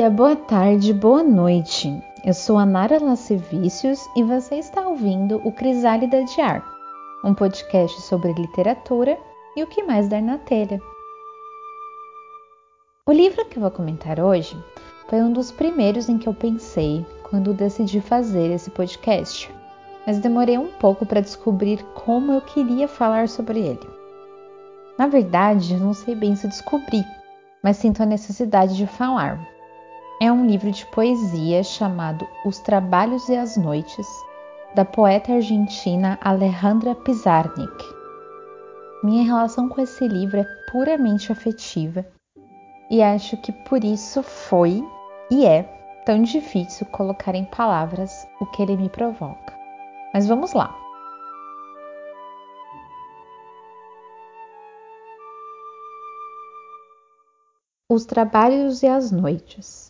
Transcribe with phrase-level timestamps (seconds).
[0.00, 2.02] dia, boa tarde, boa noite.
[2.24, 6.64] Eu sou a Nara Lascivicius e você está ouvindo o Crisálida de Ar,
[7.22, 9.18] um podcast sobre literatura
[9.54, 10.80] e o que mais dar na telha.
[13.06, 14.56] O livro que eu vou comentar hoje
[15.06, 19.52] foi um dos primeiros em que eu pensei quando decidi fazer esse podcast,
[20.06, 23.90] mas demorei um pouco para descobrir como eu queria falar sobre ele.
[24.96, 27.04] Na verdade, não sei bem se descobri,
[27.62, 29.59] mas sinto a necessidade de falar.
[30.22, 34.06] É um livro de poesia chamado Os Trabalhos e as Noites,
[34.74, 37.84] da poeta argentina Alejandra Pizarnik.
[39.02, 42.04] Minha relação com esse livro é puramente afetiva
[42.90, 44.86] e acho que por isso foi
[45.30, 45.62] e é
[46.04, 49.58] tão difícil colocar em palavras o que ele me provoca.
[50.12, 50.78] Mas vamos lá.
[57.88, 59.89] Os trabalhos e as noites.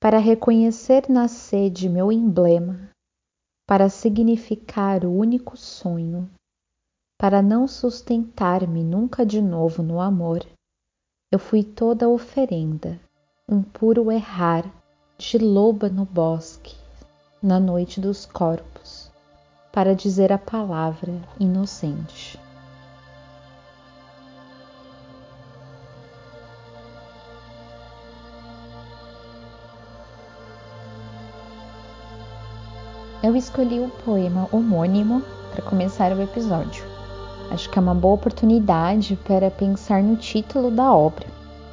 [0.00, 2.88] Para reconhecer na sede meu emblema,
[3.68, 6.26] para significar o único sonho,
[7.18, 10.42] para não sustentar-me nunca de novo no amor,
[11.30, 12.98] eu fui toda oferenda,
[13.46, 14.64] um puro errar
[15.18, 16.74] de loba no bosque,
[17.42, 19.12] na noite dos corpos,
[19.70, 22.40] para dizer a palavra inocente.
[33.22, 36.82] Eu escolhi o poema homônimo para começar o episódio.
[37.50, 41.26] Acho que é uma boa oportunidade para pensar no título da obra,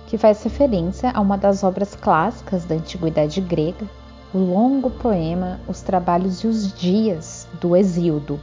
[0.08, 3.86] que faz referência a uma das obras clássicas da antiguidade grega,
[4.34, 8.38] o longo poema Os Trabalhos e os Dias do Exíodo.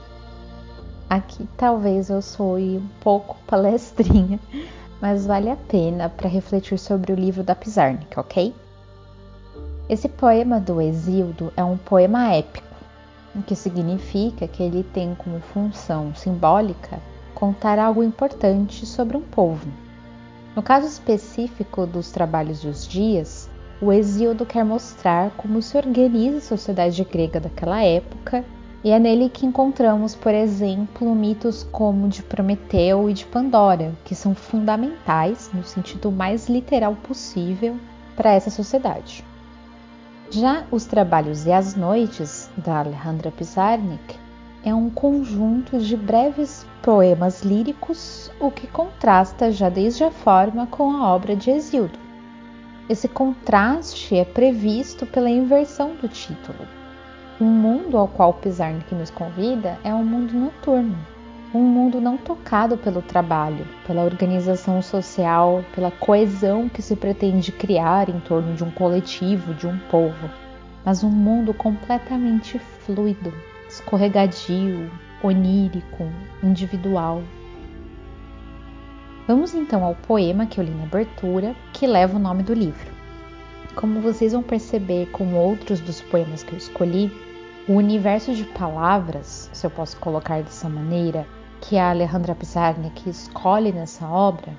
[1.10, 4.41] Aqui talvez eu soe um pouco palestrinha,
[4.98, 8.54] mas vale a pena para refletir sobre o livro da Pizarnik, ok?
[9.91, 12.63] Esse poema do Exíodo é um poema épico
[13.34, 17.00] o que significa que ele tem como função simbólica
[17.34, 19.67] contar algo importante sobre um povo.
[20.55, 23.50] No caso específico dos trabalhos dos dias,
[23.81, 28.45] o Exíodo quer mostrar como se organiza a sociedade grega daquela época,
[28.84, 34.15] e é nele que encontramos, por exemplo, mitos como de Prometeu e de Pandora, que
[34.15, 37.77] são fundamentais, no sentido mais literal possível,
[38.15, 39.25] para essa sociedade.
[40.30, 44.18] Já Os Trabalhos e as Noites, da Alejandra Pizarnik,
[44.64, 50.90] é um conjunto de breves poemas líricos, o que contrasta já desde a forma com
[50.90, 51.98] a obra de Exildo.
[52.88, 56.66] Esse contraste é previsto pela inversão do título.
[57.38, 60.96] O mundo ao qual Pizarnik nos convida é um mundo noturno,
[61.54, 68.09] um mundo não tocado pelo trabalho, pela organização social, pela coesão que se pretende criar
[68.09, 70.28] em torno de um coletivo, de um povo,
[70.84, 73.32] mas um mundo completamente fluido,
[73.69, 74.91] escorregadio,
[75.22, 76.10] onírico,
[76.42, 77.22] individual.
[79.28, 82.92] Vamos então ao poema que eu li na abertura, que leva o nome do livro.
[83.76, 87.12] Como vocês vão perceber com outros dos poemas que eu escolhi,
[87.69, 91.26] o universo de palavras, se eu posso colocar dessa maneira,
[91.69, 94.52] que a Alejandra Pizarnik escolhe nessa obra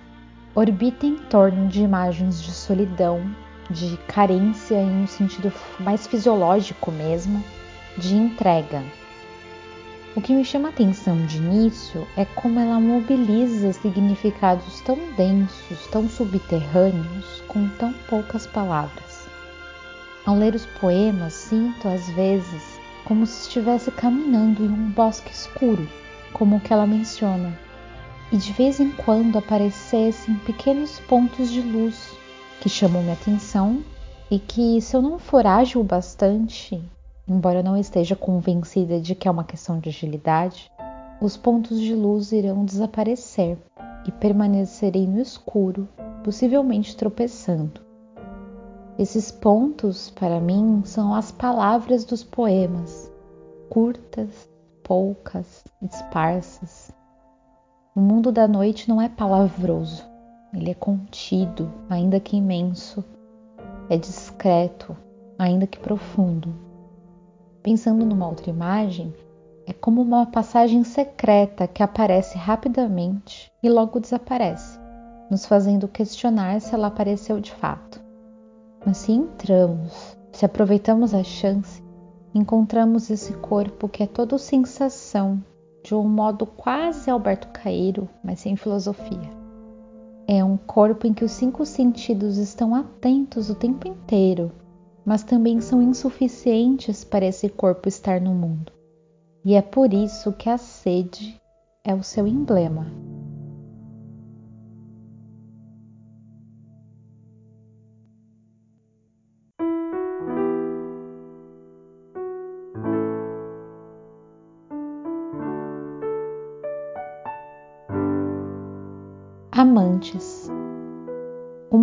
[0.56, 3.22] orbita em torno de imagens de solidão,
[3.70, 7.44] de carência em um sentido mais fisiológico mesmo,
[7.96, 8.82] de entrega.
[10.16, 16.10] O que me chama atenção de início é como ela mobiliza significados tão densos, tão
[16.10, 19.28] subterrâneos, com tão poucas palavras.
[20.26, 25.88] Ao ler os poemas, sinto às vezes como se estivesse caminhando em um bosque escuro
[26.36, 27.58] como o que ela menciona,
[28.30, 32.12] e de vez em quando aparecessem pequenos pontos de luz
[32.60, 33.82] que chamam minha atenção
[34.30, 36.84] e que, se eu não for ágil bastante,
[37.26, 40.70] embora eu não esteja convencida de que é uma questão de agilidade,
[41.22, 43.58] os pontos de luz irão desaparecer
[44.06, 45.88] e permanecerei no escuro,
[46.22, 47.80] possivelmente tropeçando.
[49.00, 53.10] Esses pontos, para mim, são as palavras dos poemas,
[53.70, 54.50] curtas,
[54.86, 56.94] poucas, esparsas.
[57.96, 60.06] O mundo da noite não é palavroso,
[60.54, 63.04] ele é contido, ainda que imenso,
[63.90, 64.96] é discreto,
[65.40, 66.54] ainda que profundo.
[67.64, 69.12] Pensando numa outra imagem,
[69.66, 74.80] é como uma passagem secreta que aparece rapidamente e logo desaparece,
[75.32, 78.00] nos fazendo questionar se ela apareceu de fato.
[78.86, 81.82] Mas se entramos, se aproveitamos a chance,
[82.36, 85.42] encontramos esse corpo que é todo sensação,
[85.82, 89.34] de um modo quase Alberto Caeiro, mas sem filosofia.
[90.28, 94.52] é um corpo em que os cinco sentidos estão atentos o tempo inteiro,
[95.06, 98.72] mas também são insuficientes para esse corpo estar no mundo.
[99.46, 101.40] E é por isso que a sede
[101.84, 103.15] é o seu emblema.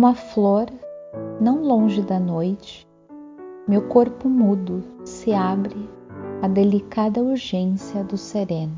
[0.03, 0.65] Uma flor,
[1.39, 2.85] não longe da noite,
[3.65, 5.89] meu corpo mudo se abre
[6.41, 8.75] à delicada urgência do sereno.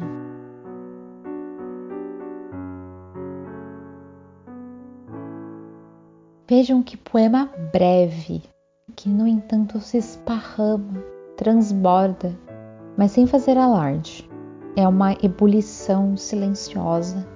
[6.48, 8.44] Vejam que poema breve,
[8.96, 11.04] que no entanto se esparrama,
[11.36, 12.38] transborda,
[12.96, 14.30] mas sem fazer alarde.
[14.76, 17.28] É uma ebulição silenciosa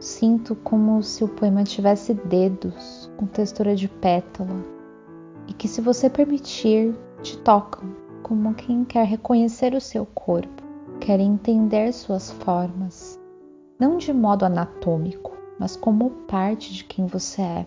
[0.00, 4.62] Sinto como se o poema tivesse dedos com textura de pétala
[5.48, 7.82] e que, se você permitir, te tocam
[8.22, 10.62] como quem quer reconhecer o seu corpo,
[11.00, 13.18] quer entender suas formas,
[13.76, 17.66] não de modo anatômico, mas como parte de quem você é.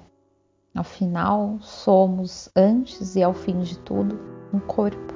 [0.73, 4.17] Afinal, somos, antes e ao fim de tudo,
[4.53, 5.13] um corpo.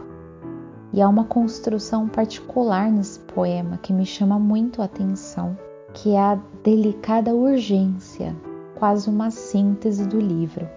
[0.91, 5.57] E há uma construção particular nesse poema que me chama muito a atenção
[5.95, 8.35] que é a delicada urgência,
[8.77, 10.67] quase uma síntese do livro.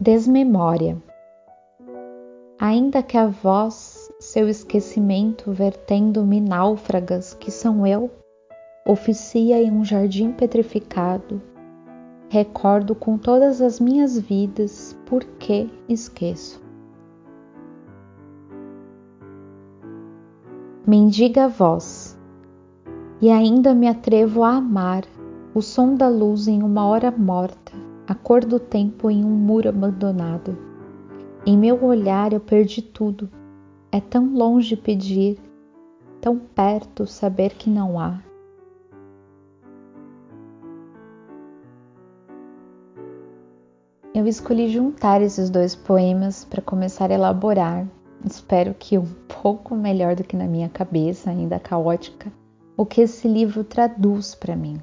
[0.00, 0.96] Desmemória.
[2.58, 8.10] Ainda que a voz, seu esquecimento vertendo-me náufragas que são eu,
[8.86, 11.42] oficia em um jardim petrificado,
[12.32, 16.62] Recordo com todas as minhas vidas porque esqueço.
[20.86, 22.16] Mendiga voz,
[23.20, 25.02] e ainda me atrevo a amar
[25.52, 27.72] o som da luz em uma hora morta,
[28.06, 30.56] a cor do tempo em um muro abandonado.
[31.44, 33.28] Em meu olhar eu perdi tudo.
[33.90, 35.36] É tão longe pedir,
[36.20, 38.29] tão perto saber que não há.
[44.20, 47.86] Eu escolhi juntar esses dois poemas para começar a elaborar.
[48.22, 49.06] Espero que um
[49.42, 52.30] pouco melhor do que na minha cabeça, ainda caótica,
[52.76, 54.78] o que esse livro traduz para mim.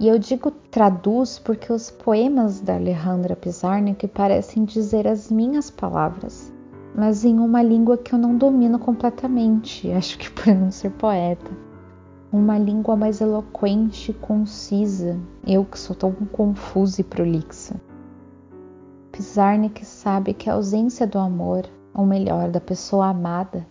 [0.00, 6.52] E eu digo traduz porque os poemas da Alejandra Pizarnik parecem dizer as minhas palavras,
[6.92, 11.52] mas em uma língua que eu não domino completamente, acho que por não ser poeta.
[12.32, 15.16] Uma língua mais eloquente e concisa,
[15.46, 17.80] eu que sou tão confusa e prolixa.
[19.14, 23.64] Pizarnik sabe que a ausência do amor, ou melhor, da pessoa amada,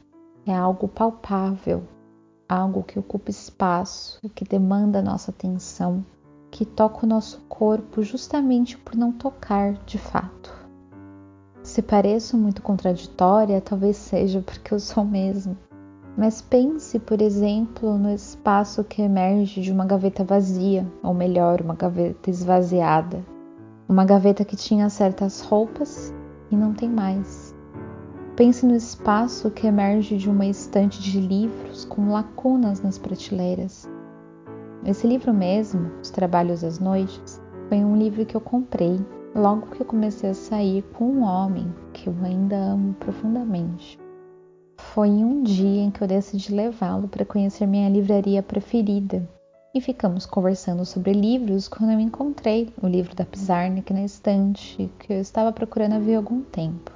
[0.45, 1.84] é algo palpável,
[2.48, 6.06] algo que ocupa espaço, que demanda nossa atenção,
[6.50, 10.50] que toca o nosso corpo justamente por não tocar de fato.
[11.62, 15.57] Se pareço muito contraditória, talvez seja porque eu sou mesmo.
[16.18, 21.76] Mas pense, por exemplo, no espaço que emerge de uma gaveta vazia, ou melhor, uma
[21.76, 23.32] gaveta esvaziada,
[23.87, 26.13] uma gaveta que tinha certas roupas
[26.49, 27.54] e não tem mais.
[28.35, 33.87] Pense no espaço que emerge de uma estante de livros com lacunas nas prateleiras.
[34.85, 38.99] Esse livro mesmo, Os Trabalhos das Noites, foi um livro que eu comprei
[39.35, 43.99] logo que eu comecei a sair com um homem que eu ainda amo profundamente.
[44.78, 49.28] Foi um dia em que eu decidi levá-lo para conhecer minha livraria preferida,
[49.73, 55.11] e ficamos conversando sobre livros quando eu encontrei o livro da Pizarnik na estante que
[55.11, 56.92] eu estava procurando havia algum tempo.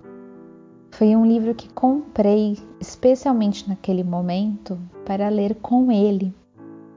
[0.91, 6.33] Foi um livro que comprei especialmente naquele momento para ler com ele,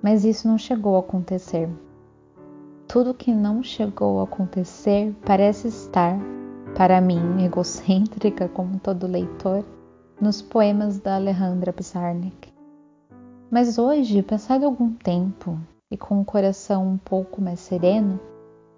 [0.02, 1.68] mas isso não chegou a acontecer.
[2.86, 6.18] Tudo que não chegou a acontecer parece estar,
[6.74, 9.64] para mim, egocêntrica como todo leitor,
[10.20, 12.49] nos poemas da Alejandra Pizarnik.
[13.50, 15.58] Mas hoje, passado algum tempo
[15.90, 18.20] e com o coração um pouco mais sereno,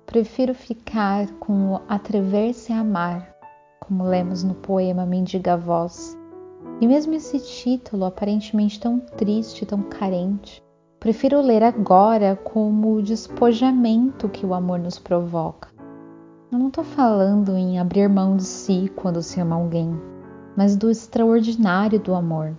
[0.07, 3.37] prefiro ficar com o atrever-se a amar,
[3.81, 6.17] como lemos no poema Mendiga Voz.
[6.81, 10.62] E mesmo esse título aparentemente tão triste, tão carente,
[10.99, 15.69] prefiro ler agora como o despojamento que o amor nos provoca.
[16.50, 19.95] Eu não estou falando em abrir mão de si quando se ama alguém,
[20.57, 22.57] mas do extraordinário do amor,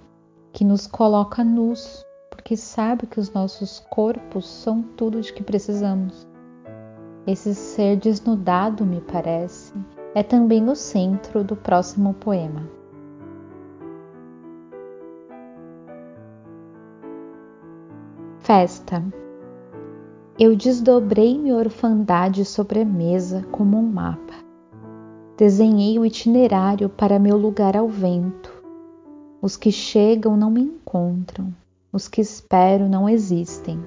[0.53, 6.27] que nos coloca nus, porque sabe que os nossos corpos são tudo de que precisamos.
[7.25, 9.73] Esse ser desnudado, me parece,
[10.13, 12.69] é também o centro do próximo poema.
[18.37, 19.03] Festa.
[20.37, 24.33] Eu desdobrei minha orfandade sobre a mesa como um mapa.
[25.35, 28.52] Desenhei o itinerário para meu lugar ao vento
[29.43, 31.53] os que chegam não me encontram,
[31.91, 33.77] os que espero não existem.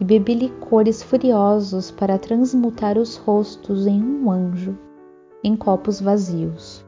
[0.00, 4.76] E bebi licores furiosos para transmutar os rostos em um anjo,
[5.44, 6.84] em copos vazios.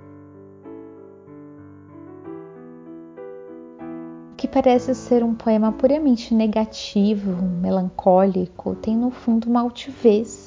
[4.37, 10.46] que parece ser um poema puramente negativo, melancólico, tem no fundo uma altivez,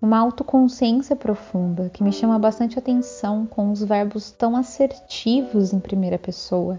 [0.00, 6.18] uma autoconsciência profunda que me chama bastante atenção com os verbos tão assertivos em primeira
[6.18, 6.78] pessoa.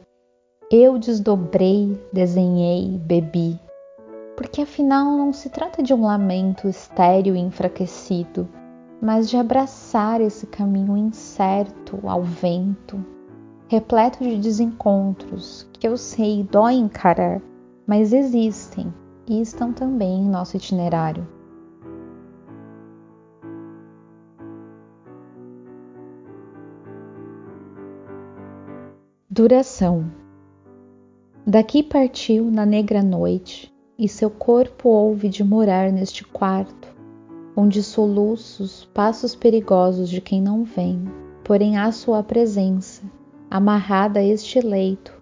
[0.71, 3.59] Eu desdobrei, desenhei, bebi.
[4.35, 8.47] Porque afinal não se trata de um lamento estéril e enfraquecido,
[9.01, 13.03] mas de abraçar esse caminho incerto ao vento,
[13.67, 17.41] repleto de desencontros que eu sei dói encarar,
[17.85, 18.93] mas existem
[19.27, 21.36] e estão também em nosso itinerário.
[29.37, 30.11] Duração
[31.45, 36.87] Daqui partiu na negra noite, e seu corpo houve de morar neste quarto,
[37.55, 41.05] onde soluços, passos perigosos de quem não vem,
[41.43, 43.03] porém há sua presença,
[43.47, 45.13] amarrada a este leito,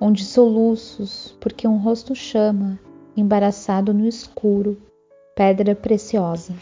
[0.00, 2.78] onde soluços, porque um rosto chama,
[3.16, 4.80] embaraçado no escuro,
[5.34, 6.54] pedra preciosa.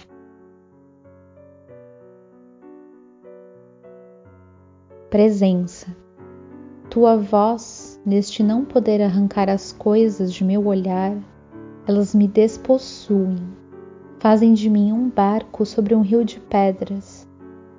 [5.11, 6.06] Presença.
[6.97, 11.15] Tua voz, neste não poder arrancar as coisas de meu olhar,
[11.87, 13.37] elas me despossuem,
[14.19, 17.29] fazem de mim um barco sobre um rio de pedras.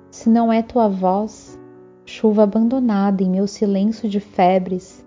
[0.08, 1.58] Se não é tua voz,
[2.06, 5.04] chuva abandonada em meu silêncio de febres,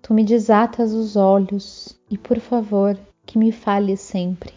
[0.00, 4.54] tu me desatas os olhos e, por favor, que me fale sempre.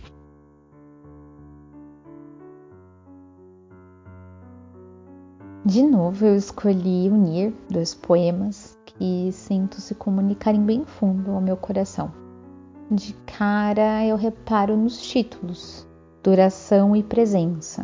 [5.66, 11.56] De novo, eu escolhi unir dois poemas que sinto se comunicarem bem fundo ao meu
[11.56, 12.12] coração.
[12.90, 15.88] De cara, eu reparo nos títulos,
[16.24, 17.84] duração e presença.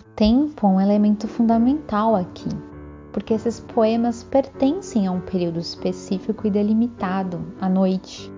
[0.00, 2.48] O tempo é um elemento fundamental aqui
[3.12, 8.32] porque esses poemas pertencem a um período específico e delimitado, a noite,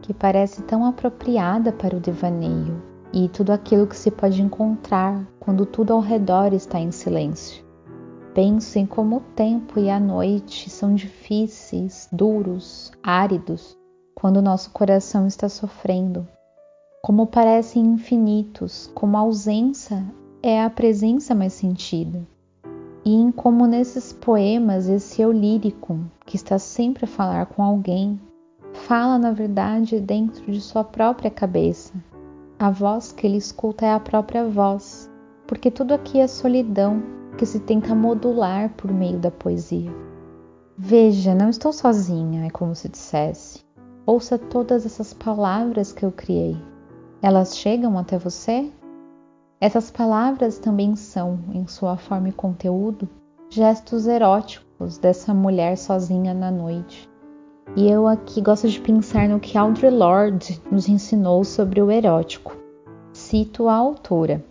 [0.00, 2.80] que parece tão apropriada para o devaneio
[3.12, 7.64] e tudo aquilo que se pode encontrar quando tudo ao redor está em silêncio.
[8.34, 13.76] Penso em como o tempo e a noite são difíceis, duros, áridos,
[14.14, 16.26] quando nosso coração está sofrendo.
[17.02, 20.04] Como parecem infinitos, como a ausência
[20.42, 22.26] é a presença mais sentida
[23.04, 28.20] e em como nesses poemas esse eu lírico, que está sempre a falar com alguém,
[28.72, 31.92] fala na verdade dentro de sua própria cabeça.
[32.58, 35.10] A voz que ele escuta é a própria voz,
[35.46, 37.02] porque tudo aqui é solidão
[37.40, 39.90] que se tenta modular por meio da poesia.
[40.76, 43.60] Veja, não estou sozinha, é como se dissesse.
[44.04, 46.54] Ouça todas essas palavras que eu criei.
[47.22, 48.70] Elas chegam até você?
[49.58, 53.08] Essas palavras também são, em sua forma e conteúdo,
[53.48, 57.08] gestos eróticos dessa mulher sozinha na noite.
[57.74, 62.54] E eu aqui gosto de pensar no que Audre Lorde nos ensinou sobre o erótico.
[63.14, 64.44] Cito a autora.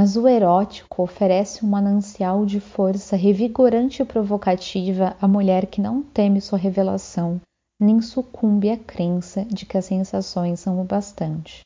[0.00, 6.02] Mas o erótico oferece um manancial de força revigorante e provocativa à mulher que não
[6.02, 7.38] teme sua revelação
[7.78, 11.60] nem sucumbe à crença de que as sensações são o bastante.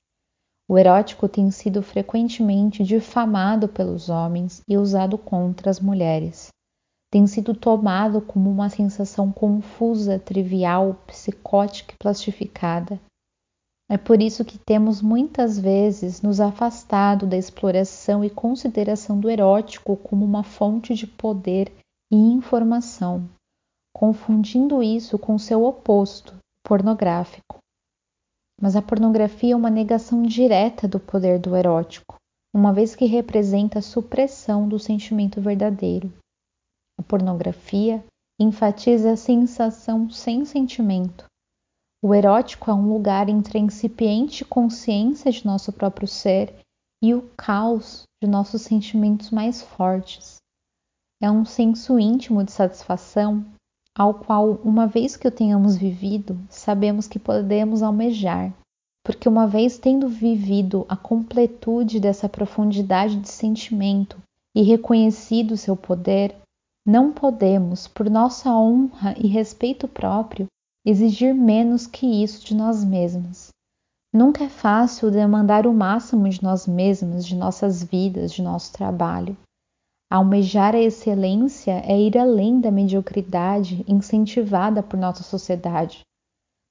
[0.68, 6.48] O erótico tem sido frequentemente difamado pelos homens e usado contra as mulheres.
[7.12, 12.98] Tem sido tomado como uma sensação confusa, trivial, psicótica e plastificada.
[13.94, 19.96] É por isso que temos muitas vezes nos afastado da exploração e consideração do erótico
[19.96, 21.72] como uma fonte de poder
[22.12, 23.30] e informação
[23.94, 26.34] confundindo isso com seu oposto,
[26.64, 27.58] pornográfico.
[28.60, 32.16] Mas a pornografia é uma negação direta do poder do erótico,
[32.52, 36.12] uma vez que representa a supressão do sentimento verdadeiro.
[36.98, 38.04] A pornografia
[38.40, 41.24] enfatiza a sensação sem sentimento.
[42.06, 46.54] O erótico é um lugar entre a incipiente consciência de nosso próprio ser
[47.02, 50.36] e o caos de nossos sentimentos mais fortes.
[51.22, 53.42] É um senso íntimo de satisfação
[53.96, 58.52] ao qual, uma vez que o tenhamos vivido, sabemos que podemos almejar,
[59.02, 64.18] porque uma vez tendo vivido a completude dessa profundidade de sentimento
[64.54, 66.36] e reconhecido seu poder,
[66.86, 70.46] não podemos, por nossa honra e respeito próprio,
[70.84, 73.48] exigir menos que isso de nós mesmas.
[74.12, 79.36] Nunca é fácil demandar o máximo de nós mesmas, de nossas vidas, de nosso trabalho.
[80.10, 86.02] Almejar a excelência é ir além da mediocridade incentivada por nossa sociedade.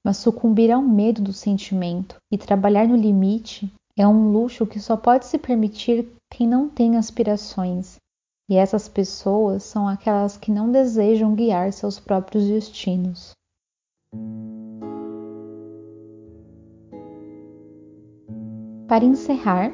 [0.06, 4.96] Mas sucumbir ao medo do sentimento e trabalhar no limite é um luxo que só
[4.96, 7.96] pode se permitir quem não tem aspirações.
[8.48, 13.32] E essas pessoas são aquelas que não desejam guiar seus próprios destinos.
[18.86, 19.72] Para encerrar,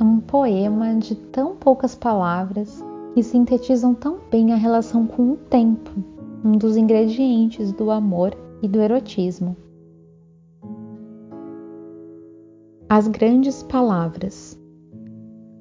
[0.00, 5.90] um poema de tão poucas palavras que sintetizam tão bem a relação com o tempo,
[6.44, 9.56] um dos ingredientes do amor e do erotismo.
[12.88, 14.58] As grandes palavras.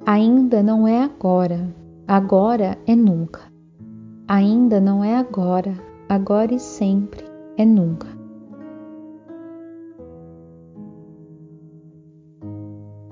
[0.06, 1.68] Ainda não é agora,
[2.08, 3.42] agora é nunca.
[4.28, 5.74] Ainda não é agora,
[6.08, 7.25] agora e sempre
[7.58, 8.08] é nunca.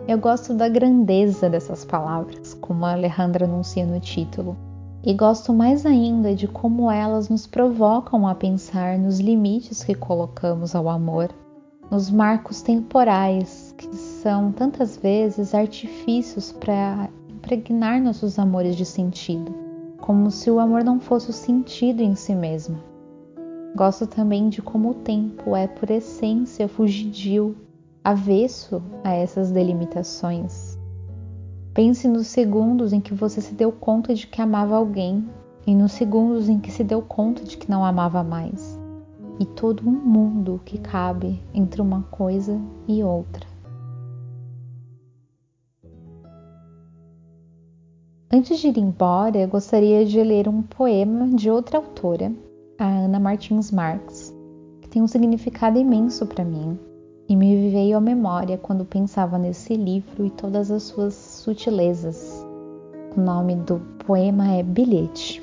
[0.05, 4.57] Eu gosto da grandeza dessas palavras, como a Alejandra anuncia no título,
[5.01, 10.75] e gosto mais ainda de como elas nos provocam a pensar nos limites que colocamos
[10.75, 11.29] ao amor,
[11.89, 19.53] nos marcos temporais que são tantas vezes artifícios para impregnar nossos amores de sentido,
[20.01, 22.92] como se o amor não fosse o sentido em si mesmo.
[23.75, 27.55] Gosto também de como o tempo é, por essência, fugidio
[28.03, 30.77] avesso a essas delimitações.
[31.73, 35.27] Pense nos segundos em que você se deu conta de que amava alguém
[35.65, 38.79] e nos segundos em que se deu conta de que não amava mais,
[39.39, 43.47] e todo um mundo que cabe entre uma coisa e outra.
[48.31, 52.31] Antes de ir embora, eu gostaria de ler um poema de outra autora,
[52.77, 54.33] a Ana Martins Marques,
[54.81, 56.77] que tem um significado imenso para mim
[57.29, 62.45] e me veio à memória quando pensava nesse livro e todas as suas sutilezas.
[63.15, 65.41] O nome do poema é Bilhete.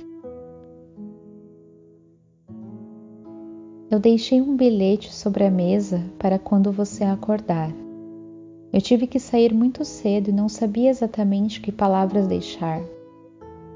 [3.90, 7.72] Eu deixei um bilhete sobre a mesa para quando você acordar.
[8.72, 12.80] Eu tive que sair muito cedo e não sabia exatamente que palavras deixar.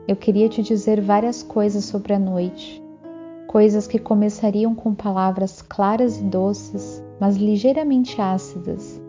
[0.06, 2.83] Eu queria te dizer várias coisas sobre a noite,
[3.46, 9.00] coisas que começariam com palavras claras e doces, mas ligeiramente ácidas,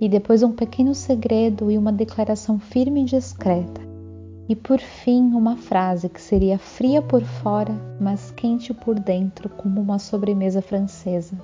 [0.00, 3.80] e depois um pequeno segredo e uma declaração firme e discreta,
[4.48, 9.80] e por fim uma frase que seria fria por fora, mas quente por dentro, como
[9.80, 11.38] uma sobremesa francesa.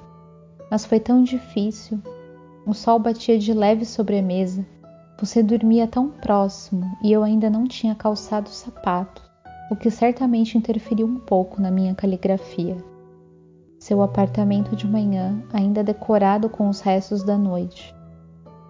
[0.70, 1.98] Mas foi tão difícil.
[2.66, 4.64] O sol batia de leve sobre a mesa.
[5.18, 9.29] Você dormia tão próximo e eu ainda não tinha calçado os sapatos
[9.70, 12.76] o que certamente interferiu um pouco na minha caligrafia.
[13.78, 17.94] Seu apartamento de manhã, ainda decorado com os restos da noite.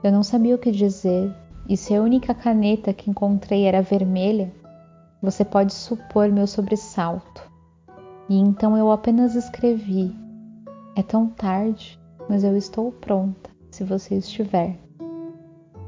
[0.05, 1.35] Eu não sabia o que dizer,
[1.67, 4.53] e se a única caneta que encontrei era vermelha,
[5.23, 7.51] você pode supor meu sobressalto.
[8.29, 10.15] E então eu apenas escrevi:
[10.95, 14.79] É tão tarde, mas eu estou pronta, se você estiver.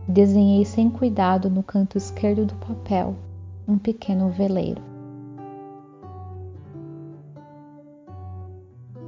[0.09, 3.15] Desenhei sem cuidado no canto esquerdo do papel
[3.69, 4.92] um pequeno veleiro.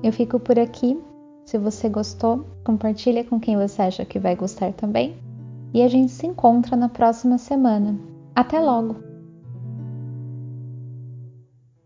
[0.05, 1.03] Eu fico por aqui.
[1.47, 5.17] Se você gostou, compartilha com quem você acha que vai gostar também.
[5.73, 7.99] E a gente se encontra na próxima semana.
[8.37, 9.14] Até logo!